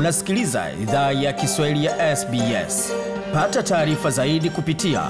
[0.00, 2.92] Unasikiliza idhaa ya Kiswahili ya SBS.
[3.32, 5.02] Pata taarifa zaidi kupitia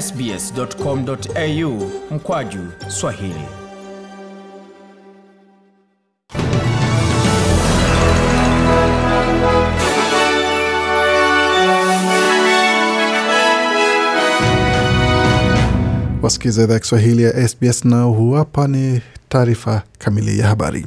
[0.00, 3.44] sbs.com.au mkwaju Swahili.
[16.22, 20.86] Wasikiliza idhaa ya Kiswahili ya SBS na huu hapa ni taarifa kamili ya habari.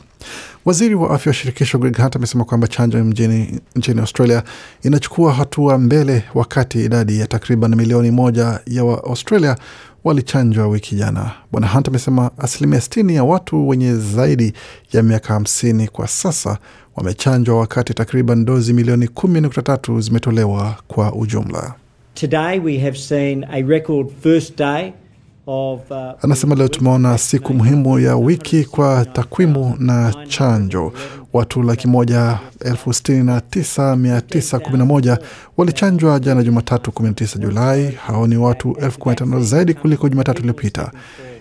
[0.66, 4.44] Waziri wa afya wa shirikisho Greg Hunt amesema kwamba chanjo mjini, nchini Australia
[4.84, 9.56] inachukua hatua mbele, wakati idadi ya takriban milioni moja ya Waaustralia
[10.04, 11.32] walichanjwa wiki jana.
[11.52, 14.54] Bwana Hunt amesema asilimia 60 ya watu wenye zaidi
[14.94, 16.58] ya miaka 50 kwa sasa
[16.96, 21.74] wamechanjwa, wakati takriban dozi milioni 10.3 zimetolewa kwa ujumla.
[22.14, 24.94] Today we have seen a record first day
[26.22, 30.94] Anasema leo tumeona siku muhimu ya wiki kwa takwimu na chanjo.
[31.34, 35.18] Watu laki moja elfu sitini na tisa mia tisa kumi na moja
[35.58, 37.92] walichanjwa jana Jumatatu 19 Julai.
[37.92, 40.92] Hao ni watu elfu kumi na tano zaidi kuliko Jumatatu iliyopita.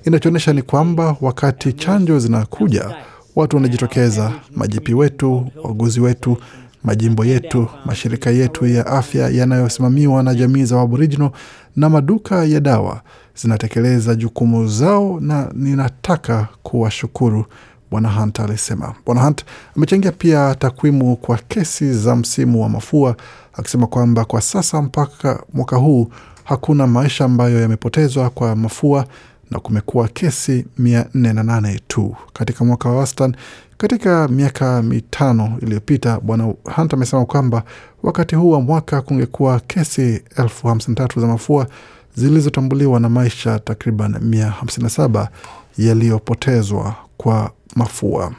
[0.05, 2.97] Inachoonyesha ni kwamba wakati chanjo zinakuja,
[3.37, 6.37] watu wanajitokeza, majipi wetu, wauguzi wetu
[6.85, 11.31] majimbo yetu, mashirika yetu ya afya yanayosimamiwa na jamii za Aboriginal
[11.79, 13.01] na maduka ya dawa
[13.35, 17.45] zinatekeleza jukumu zao, na ninataka kuwashukuru,
[17.91, 18.95] Bwana Hunt alisema.
[19.07, 19.45] Bwana Hunt
[19.77, 23.17] amechangia pia takwimu kwa kesi za msimu wa mafua,
[23.53, 26.09] akisema kwamba kwa sasa mpaka mwaka huu
[26.45, 29.07] hakuna maisha ambayo yamepotezwa kwa mafua
[29.51, 33.35] na kumekuwa kesi 408 tu katika mwaka wa wastani.
[33.79, 37.63] Katika miaka mitano iliyopita, Bwana Hunt amesema kwamba
[38.03, 41.67] wakati huu wa mwaka kungekuwa kesi elfu hamsini na tatu za mafua
[42.15, 45.29] zilizotambuliwa na maisha takriban 157
[45.79, 48.33] yaliyopotezwa kwa mafua.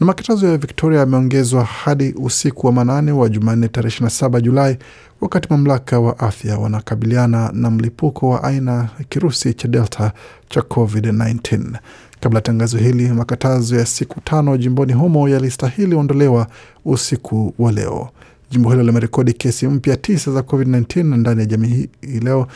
[0.00, 4.78] Na makatazo ya Victoria yameongezwa hadi usiku wa manane wa Jumanne tarehe 27 Julai,
[5.20, 10.12] wakati mamlaka wa afya wanakabiliana na mlipuko wa aina ya kirusi cha Delta
[10.48, 11.78] cha COVID-19.
[12.20, 16.46] Kabla tangazo hili, makatazo ya siku tano jimboni humo yalistahili ondolewa
[16.84, 18.08] usiku wa leo.
[18.50, 22.46] Jimbo hilo limerekodi kesi mpya tisa za COVID-19 ndani ya jamii hii leo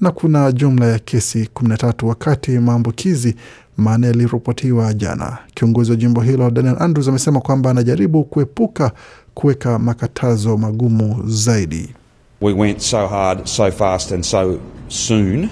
[0.00, 3.36] na kuna jumla ya kesi 13 wakati maambukizi
[3.76, 5.38] manne yaliripotiwa jana.
[5.54, 8.92] Kiongozi wa jimbo hilo Daniel Andrews amesema kwamba anajaribu kuepuka
[9.34, 11.94] kuweka makatazo magumu zaidi.
[12.40, 14.58] We went so hard, so fast and so
[14.88, 15.48] soon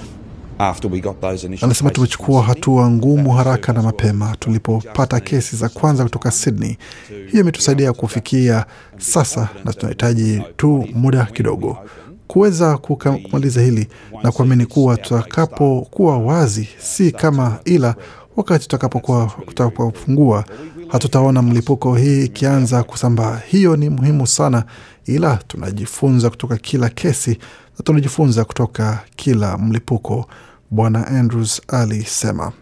[0.60, 4.36] after we got those initial Anasema tumechukua hatua ngumu haraka na mapema.
[4.38, 6.76] tulipopata kesi za kwanza kutoka Sydney.
[7.30, 8.66] Hiyo imetusaidia kufikia
[8.98, 11.78] sasa, na tunahitaji tu muda kidogo.
[12.26, 13.88] kuweza kumaliza hili
[14.22, 17.94] na kuamini kuwa tutakapokuwa wazi, si kama ila
[18.36, 20.44] wakati tutakapokuwa tutakapofungua,
[20.88, 23.40] hatutaona mlipuko hii ikianza kusambaa.
[23.46, 24.64] Hiyo ni muhimu sana,
[25.06, 27.30] ila tunajifunza kutoka kila kesi
[27.78, 30.26] na tunajifunza kutoka kila mlipuko,
[30.70, 32.52] Bwana Andrews alisema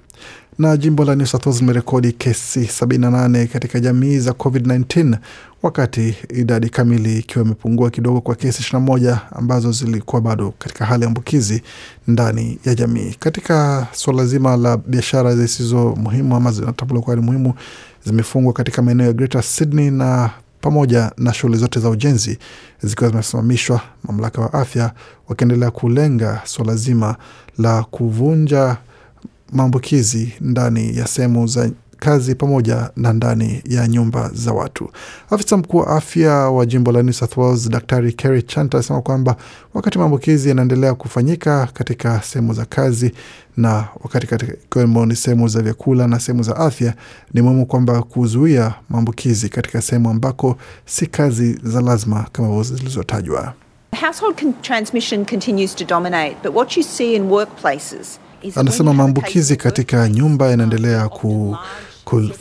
[0.58, 5.16] na jimbo la New South Wales limerekodi kesi 78 katika jamii za COVID-19
[5.62, 11.08] wakati idadi kamili ikiwa imepungua kidogo kwa kesi 21 ambazo zilikuwa bado katika hali ya
[11.08, 11.62] ambukizi
[12.06, 13.16] ndani ya jamii.
[13.18, 17.54] Katika suala zima la biashara zisizo muhimu ama zinatambuliwa kuwa ni muhimu
[18.06, 20.30] zimefungwa katika maeneo ya Greater Sydney na
[20.60, 22.38] pamoja na shughuli zote za ujenzi
[22.82, 24.92] zikiwa zimesimamishwa, mamlaka wa afya
[25.28, 27.16] wakiendelea kulenga suala zima
[27.58, 28.76] la kuvunja
[29.52, 34.90] maambukizi ndani ya sehemu za kazi pamoja na ndani ya nyumba za watu.
[35.30, 39.36] Afisa mkuu wa afya wa jimbo la New South Wales Daktari Kerry Chant alisema kwamba
[39.74, 43.12] wakati maambukizi yanaendelea kufanyika katika sehemu za kazi
[43.56, 46.94] na wakati ikiwemo ni sehemu za vyakula na sehemu za afya,
[47.34, 50.56] ni muhimu kwamba kuzuia maambukizi katika sehemu ambako
[50.86, 53.54] si kazi za lazima kama zilizotajwa.
[54.00, 58.94] Household transmission continues to dominate, but what you see in workplaces is that when Anasema
[58.94, 61.56] maambukizi katika nyumba yanaendelea ku,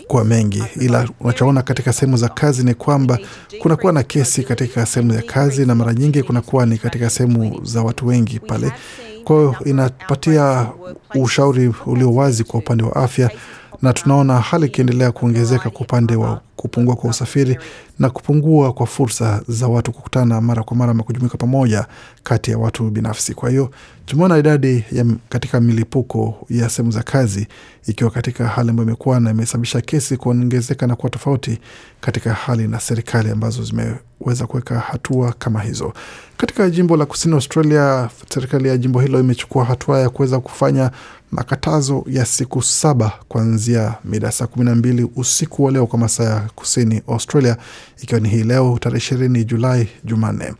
[0.08, 3.20] kuwa mengi, ila unachoona katika sehemu za kazi ni kwamba
[3.60, 7.82] kunakuwa na kesi katika sehemu ya kazi, na mara nyingi kunakuwa ni katika sehemu za
[7.84, 8.72] watu wengi pale.
[9.24, 10.68] Kwa hiyo inapatia
[11.16, 13.32] ushauri ulio wazi kwa upande wa afya,
[13.82, 17.58] na tunaona hali ikiendelea kuongezeka kwa upande wa kupungua kwa usafiri
[18.00, 21.86] na kupungua kwa fursa za watu kukutana mara kwa mara ama kujumuika pamoja
[22.24, 23.34] kati ya watu binafsi.
[23.34, 23.72] Kwa hiyo
[24.08, 27.48] tumeona idadi ya katika milipuko ya sehemu za kazi
[27.88, 31.60] ikiwa katika hali ambayo imekuwa na imesababisha kesi kuongezeka na kuwa tofauti
[32.02, 35.94] katika hali na serikali ambazo zimeweza kuweka hatua kama hizo.
[36.38, 40.92] Katika jimbo la kusini Australia, serikali ya jimbo hilo imechukua hatua ya kuweza kufanya
[41.32, 46.24] makatazo ya siku saba kuanzia mida saa kumi na mbili usiku wa leo kwa masaa
[46.24, 47.58] ya kusini Australia,
[48.04, 50.54] ikiwa ni hii leo tarehe ishirini Julai Jumanne.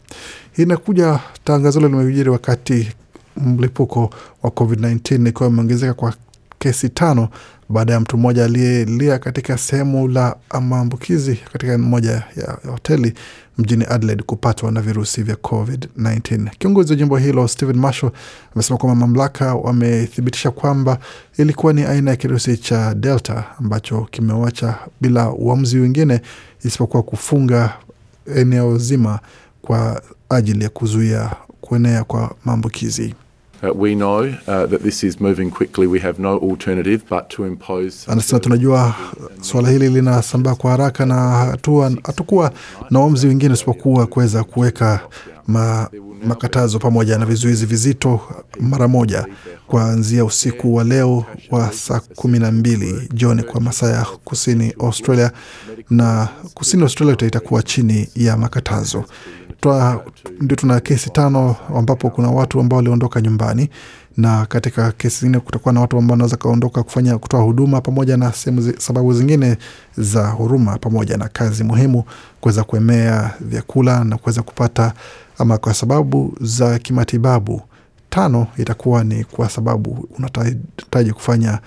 [0.52, 2.92] Hii inakuja tangazo hilo limejiri wakati
[3.38, 4.10] mlipuko
[4.44, 6.14] wa COVID-19 ikiwa imeongezeka kwa
[6.60, 7.30] kesi tano
[7.70, 13.14] baada ya mtu mmoja aliyelia katika sehemu la maambukizi katika moja ya hoteli
[13.58, 16.50] mjini Adelaide kupatwa na virusi vya COVID-19.
[16.60, 18.12] Kiongozi wa jimbo hilo Stephen Marshall
[18.56, 21.00] amesema kwamba mamlaka wamethibitisha kwamba
[21.38, 26.22] ilikuwa ni aina ya kirusi cha Delta ambacho kimewacha bila uamuzi wengine
[26.64, 27.74] isipokuwa kufunga
[28.36, 29.20] eneo zima
[29.62, 31.32] kwa ajili ya kuzuia
[31.62, 33.16] kuenea kwa maambukizi.
[33.64, 35.88] Uh, we know uh, that this is moving quickly.
[35.88, 38.12] We have no alternative but to impose.
[38.12, 38.96] Anasema tunajua
[39.42, 41.16] suala hili linasambaa kwa haraka na
[42.04, 42.52] hatukuwa
[42.90, 45.00] na uamuzi wengine usipokuwa kuweza kuweka
[45.48, 45.90] ma,
[46.26, 48.22] makatazo pamoja na vizuizi vizito
[48.60, 49.26] mara moja
[49.68, 55.32] kuanzia usiku wa leo wa saa kumi na mbili jioni kwa masaa ya kusini Australia,
[55.90, 59.04] na kusini Australia itakuwa chini ya makatazo.
[60.42, 63.70] Ndio tuna kesi tano ambapo kuna watu ambao waliondoka nyumbani
[64.18, 68.32] na katika kesi zingine kutakuwa na watu ambao wanaweza kaondoka kufanya kutoa huduma pamoja na
[68.34, 69.58] sehemu sababu zingine
[69.98, 72.04] za huruma pamoja na kazi muhimu
[72.42, 74.94] kuweza kuemea vyakula na kuweza kupata
[75.38, 77.62] ama kwa sababu za kimatibabu.
[78.10, 81.60] Tano itakuwa ni kwa sababu unahitaji kufanya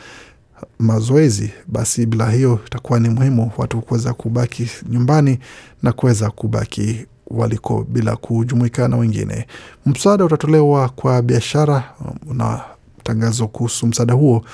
[0.79, 5.39] mazoezi, basi bila hiyo itakuwa ni muhimu watu kuweza kubaki nyumbani
[5.83, 9.47] na kuweza kubaki waliko bila kujumuika na wengine.
[9.87, 11.85] Msaada utatolewa kwa biashara
[12.35, 12.61] na
[13.03, 14.45] tangazo kuhusu msaada huo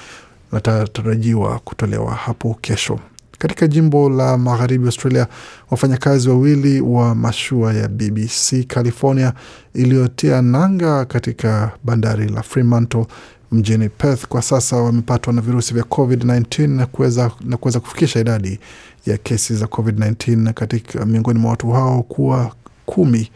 [0.53, 2.99] natatarajiwa kutolewa hapo kesho.
[3.39, 5.27] Katika jimbo la magharibi Australia,
[5.71, 9.33] wafanyakazi wawili wa mashua ya BBC California
[9.75, 13.07] iliyotia nanga katika bandari la Fremantle
[13.53, 18.59] mjini Perth kwa sasa wamepatwa na virusi vya COVID-19 na kuweza na kuweza kufikisha idadi
[19.07, 22.53] ya kesi za COVID-19 katika miongoni mwa watu hao kuwa
[22.87, 23.31] kumi.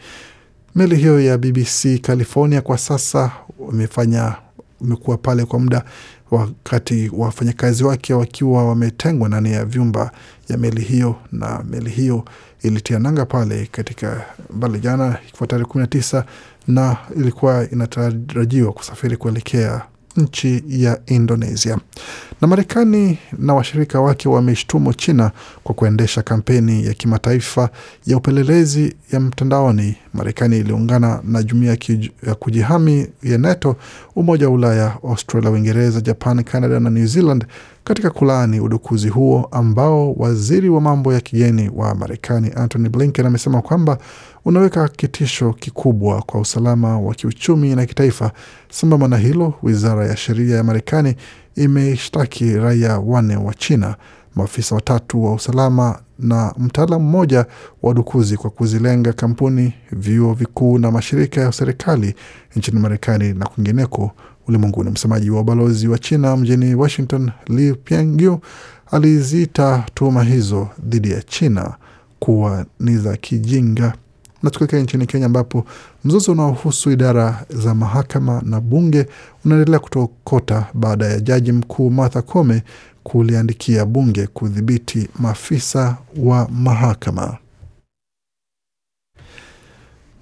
[0.75, 4.35] Meli hiyo ya BBC California kwa sasa wamefanya
[4.81, 5.83] umekuwa pale kwa muda
[6.31, 10.11] wakati wafanyakazi wake wakiwa wametengwa ndani ya vyumba
[10.49, 12.25] ya meli hiyo, na meli hiyo
[12.61, 16.25] ilitia nanga pale katika mbali jana kwa tarehe kumi na tisa
[16.67, 19.81] na ilikuwa inatarajiwa kusafiri kuelekea
[20.17, 21.77] nchi ya Indonesia.
[22.41, 25.31] Na Marekani na washirika wake wameshtumu China
[25.63, 27.69] kwa kuendesha kampeni ya kimataifa
[28.05, 29.95] ya upelelezi ya mtandaoni.
[30.13, 31.77] Marekani iliungana na jumuiya
[32.27, 33.75] ya kujihami ya NATO,
[34.15, 37.45] Umoja wa Ulaya, Australia, Uingereza, Japan, Canada na New Zealand
[37.83, 43.61] katika kulaani udukuzi huo ambao waziri wa mambo ya kigeni wa Marekani Antony Blinken amesema
[43.61, 43.97] kwamba
[44.45, 48.31] unaweka kitisho kikubwa kwa usalama wa kiuchumi na kitaifa.
[48.69, 51.15] Sambamba na hilo, wizara ya sheria ya Marekani
[51.55, 53.95] imeshtaki raia wanne wa China,
[54.35, 57.45] maafisa watatu wa usalama na mtaalamu mmoja
[57.81, 62.15] wa udukuzi kwa kuzilenga kampuni, vyuo vikuu na mashirika ya serikali
[62.55, 64.11] nchini Marekani na kwingineko
[64.47, 64.89] ulimwenguni.
[64.89, 68.39] Msemaji wa ubalozi wa China mjini Washington, Li Pengyu,
[68.91, 71.73] aliziita tuhuma hizo dhidi ya China
[72.19, 73.93] kuwa ni za kijinga.
[74.43, 75.65] Na tukielekea nchini Kenya ambapo
[76.05, 79.05] mzozo unaohusu idara za mahakama na bunge
[79.45, 82.63] unaendelea kutokota baada ya jaji mkuu Martha Koome
[83.03, 87.37] kuliandikia bunge kudhibiti maafisa wa mahakama.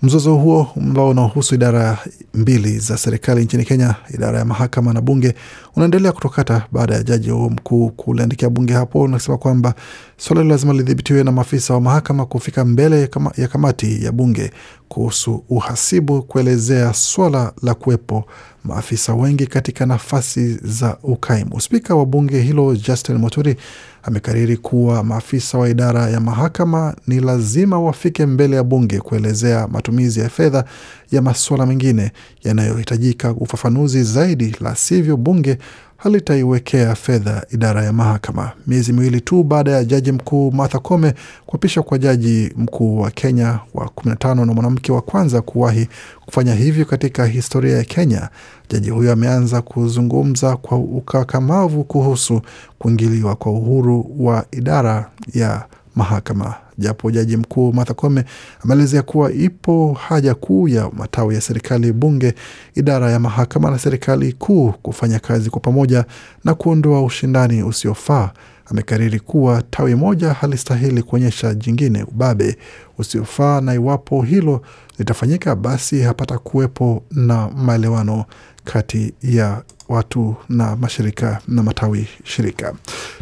[0.01, 1.97] Mzozo huo ambao unaohusu idara
[2.33, 5.35] mbili za serikali nchini Kenya, idara ya mahakama na bunge,
[5.75, 9.73] unaendelea kutokata baada ya jaji huo mkuu kuliandikia bunge hapo unasema kwamba
[10.17, 14.51] suala hilo lazima lidhibitiwe na maafisa wa mahakama kufika mbele ya kamati ya bunge
[14.87, 18.25] kuhusu uhasibu, kuelezea swala la kuwepo
[18.63, 21.61] maafisa wengi katika nafasi za ukaimu.
[21.61, 23.55] Spika wa bunge hilo Justin Muturi
[24.03, 30.19] amekariri kuwa maafisa wa idara ya mahakama ni lazima wafike mbele ya bunge kuelezea matumizi
[30.19, 30.63] ya fedha
[31.11, 32.11] ya masuala mengine
[32.43, 35.57] yanayohitajika ufafanuzi zaidi, la sivyo bunge
[35.97, 38.51] halitaiwekea fedha idara ya mahakama.
[38.67, 41.13] Miezi miwili tu baada ya jaji mkuu Martha Koome
[41.45, 45.87] kuapishwa kwa jaji mkuu wa Kenya wa 15 na mwanamke wa kwanza kuwahi
[46.25, 48.29] kufanya hivyo katika historia ya Kenya,
[48.69, 52.41] jaji huyo ameanza kuzungumza kwa ukakamavu kuhusu
[52.79, 56.53] kuingiliwa kwa uhuru wa idara ya mahakama.
[56.77, 58.23] Japo jaji mkuu Martha Koome
[58.63, 62.33] ameelezea kuwa ipo haja kuu ya matawi ya serikali, bunge,
[62.75, 66.05] idara ya mahakama na serikali kuu kufanya kazi kwa pamoja
[66.43, 68.29] na kuondoa ushindani usiofaa.
[68.65, 72.57] Amekariri kuwa tawi moja halistahili kuonyesha jingine ubabe
[72.97, 74.61] usiofaa, na iwapo hilo
[74.99, 78.25] litafanyika, basi hapata kuwepo na maelewano
[78.71, 82.73] kati ya watu na mashirika na matawi shirika.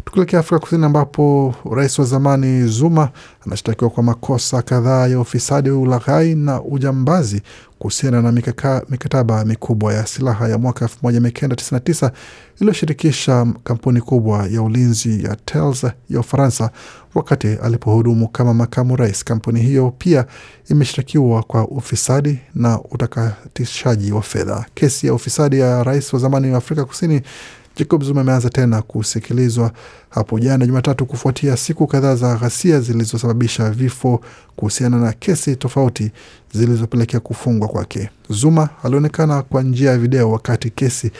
[0.04, 3.08] Tukielekea Afrika Kusini ambapo rais wa zamani Zuma
[3.46, 7.42] anashtakiwa kwa makosa kadhaa ya ufisadi, ulaghai na ujambazi
[7.78, 12.10] kuhusiana na mikaka, mikataba mikubwa ya silaha ya mwaka 1999
[12.60, 16.70] iliyoshirikisha kampuni kubwa ya ulinzi ya Thales ya Ufaransa
[17.14, 19.24] wakati alipohudumu kama makamu rais.
[19.24, 20.26] Kampuni hiyo pia
[20.70, 24.64] imeshtakiwa kwa ufisadi na utakatishaji wa fedha.
[24.74, 27.22] Kesi ya ufisadi ya rais wa zamani Afrika Kusini
[27.76, 29.72] Jacob Zuma ameanza tena kusikilizwa
[30.10, 34.20] hapo jana Jumatatu kufuatia siku kadhaa za ghasia zilizosababisha vifo
[34.56, 36.10] kuhusiana na kesi tofauti
[36.52, 38.10] zilizopelekea kufungwa kwake.
[38.30, 41.10] Zuma alionekana kwa njia ya video wakati kesi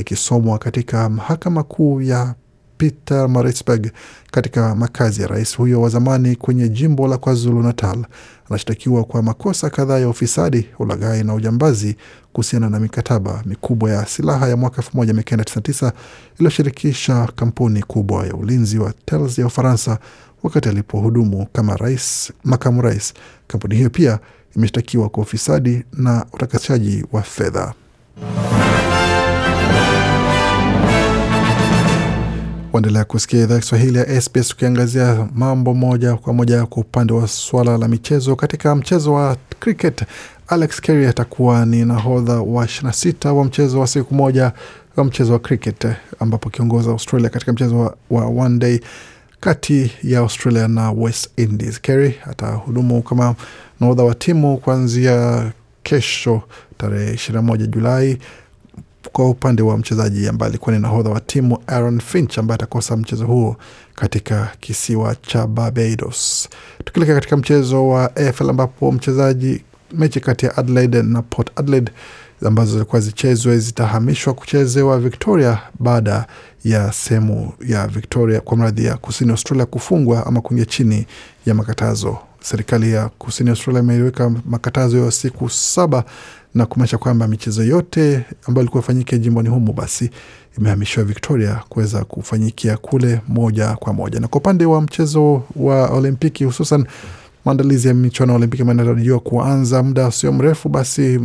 [0.00, 2.34] ikisomwa katika mahakama kuu ya
[2.78, 3.90] Peter Maritzburg
[4.30, 8.04] katika makazi ya rais huyo wa zamani kwenye jimbo la KwaZulu Natal.
[8.50, 11.96] Anashtakiwa kwa makosa kadhaa ya ufisadi, ulaghai na ujambazi
[12.32, 15.92] kuhusiana na mikataba mikubwa ya silaha ya mwaka 1999
[16.38, 19.98] iliyoshirikisha kampuni kubwa ya ulinzi wa Thales ya Ufaransa
[20.42, 23.14] wakati alipohudumu kama rais, makamu rais.
[23.46, 24.18] Kampuni hiyo pia
[24.56, 27.74] imeshtakiwa kwa ufisadi na utakatishaji wa fedha.
[32.78, 37.78] Waendelea kusikia idhaa Kiswahili ya SBS tukiangazia mambo moja kwa moja kwa upande wa swala
[37.78, 38.36] la michezo.
[38.36, 40.04] Katika mchezo wa cricket,
[40.48, 44.52] Alex Carey atakuwa ni nahodha wa 26 wa mchezo wa siku moja
[44.96, 45.86] wa mchezo wa cricket,
[46.20, 48.80] ambapo akiongoza Australia katika mchezo wa, wa one day
[49.40, 51.80] kati ya Australia na West Indies.
[51.80, 53.34] Carey atahudumu kama
[53.80, 55.44] nahodha wa timu kuanzia
[55.82, 56.42] kesho
[56.76, 58.18] tarehe 21 Julai
[59.12, 63.26] kwa upande wa mchezaji ambaye alikuwa ni nahodha wa timu Aaron Finch ambaye atakosa mchezo
[63.26, 63.56] huo
[63.94, 66.48] katika kisiwa cha Barbados.
[66.84, 69.62] Tukilekea katika mchezo wa AFL ambapo mchezaji
[69.92, 71.92] mechi kati ya Adelaide na Port Adelaide
[72.46, 76.26] ambazo zilikuwa zichezwe zitahamishwa kuchezewa Victoria baada
[76.64, 81.06] ya sehemu ya Victoria kwa mradhi ya kusini Australia kufungwa ama kuingia chini
[81.46, 82.18] ya makatazo.
[82.40, 86.04] Serikali ya kusini Australia imeweka makatazo ya siku saba
[86.54, 90.10] na kumaanisha kwamba michezo yote ambayo ilikuwa ifanyike jimboni humo basi
[90.58, 94.20] imehamishiwa Victoria kuweza kufanyikia kule moja kwa moja.
[94.20, 96.86] Na kwa upande wa mchezo wa Olimpiki hususan
[97.44, 101.20] maandalizi ya michuano ya Olimpiki yanatarajiwa kuanza muda sio mrefu, basi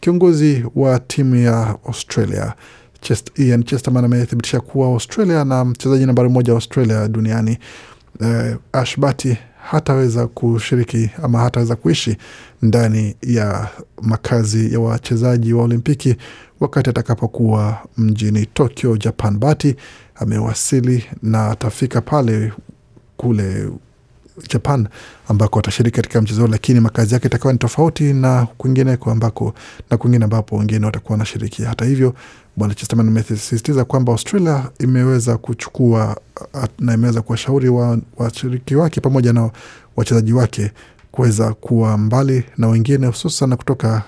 [0.00, 2.52] kiongozi wa timu ya Australia
[3.00, 7.58] Chest, Ian Chesterman amethibitisha kuwa Australia na mchezaji nambari moja wa Australia duniani
[8.20, 9.36] eh, Ashbati
[9.70, 12.16] hataweza kushiriki ama hataweza kuishi
[12.62, 13.68] ndani ya
[14.02, 16.16] makazi ya wachezaji wa Olimpiki
[16.60, 19.38] wakati atakapokuwa mjini Tokyo, Japan.
[19.38, 19.76] Bati
[20.14, 22.52] amewasili na atafika pale
[23.16, 23.68] kule
[24.48, 24.88] Japan
[25.28, 29.54] ambako atashiriki katika mchezo, lakini makazi yake itakuwa ni tofauti na kwingineko ambako
[29.90, 31.62] na kwingine ambapo wengine watakuwa wanashiriki.
[31.62, 32.14] Hata hivyo,
[32.56, 36.16] bwana Chesterman amesisitiza kwamba Australia imeweza kuchukua
[36.78, 37.68] na imeweza kuwashauri
[38.16, 39.50] washiriki wa wake pamoja na
[39.96, 40.70] wachezaji wake
[41.12, 44.02] kuweza kuwa mbali na wengine, hususan kutoka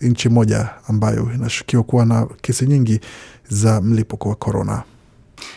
[0.00, 3.00] nchi moja ambayo inashukiwa kuwa na kesi nyingi
[3.48, 4.82] za mlipuko wa korona.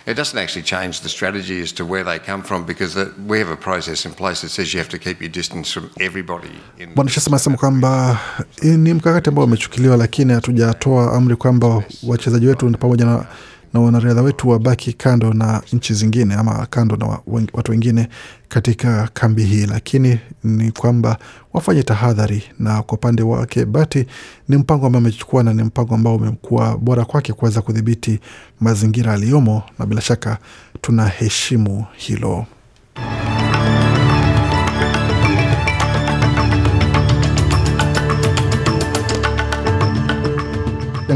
[0.08, 2.96] It doesn't actually change the strategy as to where they come from because
[3.28, 5.90] we have a process in place that says you have to keep your distance from
[6.00, 6.50] everybody.
[6.96, 8.20] Bwana Shasema anasema kwamba
[8.64, 13.26] ni mkakati ambao umechukuliwa, lakini hatujatoa amri kwamba wachezaji wetu pamoja na,
[13.74, 17.06] na wanariadha wetu wabaki kando na nchi zingine ama kando na
[17.54, 18.08] watu wengine
[18.50, 21.18] katika kambi hii, lakini ni kwamba
[21.54, 22.44] wafanye tahadhari.
[22.60, 24.06] Na kwa upande wake Bati
[24.50, 28.20] ni mpango ambao amechukua na ni mpango ambao umekuwa bora kwake kuweza kudhibiti
[28.60, 30.38] mazingira aliyomo, na bila shaka
[30.82, 32.46] tunaheshimu hilo.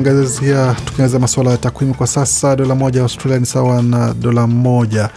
[0.06, 4.48] Angazia tukiangazia masuala ya takwimu kwa sasa, dola moja ya Australia ni sawa na dola
[4.48, 5.10] moja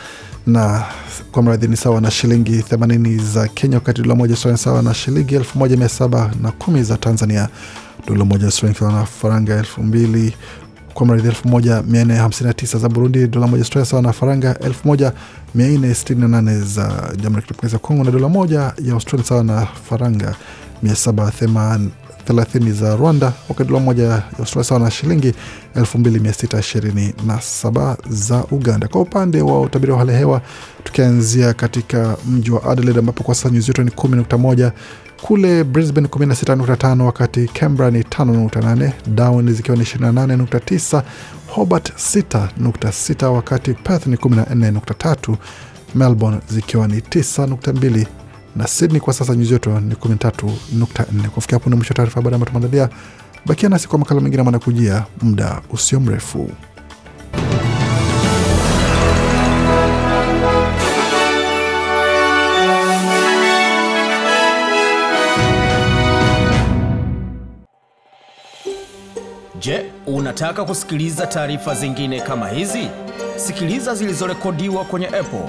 [0.47, 0.85] na
[1.33, 4.83] kwa mradhi ni sawa na shilingi 80 za Kenya, wakati dola moja Australia ni sawa
[4.83, 7.49] na shilingi 1710 za Tanzania.
[8.07, 10.33] Dola moja Australia sawa na faranga 2000
[10.95, 13.27] kwa mradhi 1459 za Burundi.
[13.27, 16.87] Dola moja Australia sawa na faranga 1468 za
[17.17, 20.35] Jamhuri ya Kidemokrasia ya Kongo, na dola moja ya Australia sawa na faranga
[20.85, 21.89] 780
[22.25, 25.35] thelathini za Rwanda, wakati dola moja ya Australia sawa na shilingi
[25.77, 28.89] 2627 za Uganda.
[28.89, 30.41] Kwa upande wa utabiri wa hali ya hewa,
[30.85, 34.71] tukianzia katika mji wa Adelaide ambapo kwa sasa nyuzi joto ni 10.1,
[35.23, 41.03] kule Brisbane 16.5, wakati Canberra ni 5.8, Darwin zikiwa ni 28.9,
[41.47, 45.37] Hobart 6.6, wakati Perth ni 14.3,
[45.95, 48.07] Melbourne zikiwa ni 9.2
[48.57, 51.29] na Sydney kwa sasa nyuzi joto ni 13.4.
[51.29, 52.89] Kufikia hapo ni mwisho taarifa habari ambayo tumeandalia.
[53.47, 56.51] Bakia nasi kwa makala mengine manakujia muda usio mrefu.
[69.61, 72.89] Je, unataka kusikiliza taarifa zingine kama hizi?
[73.37, 75.49] Sikiliza zilizorekodiwa kwenye Apple,